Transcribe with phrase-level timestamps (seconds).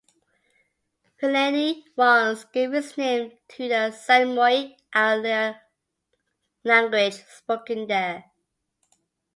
[1.19, 5.61] Pileni once gave its name to the Samoic-Outlier
[6.63, 8.25] language spoken there.